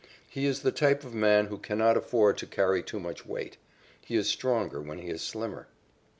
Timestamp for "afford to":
1.95-2.47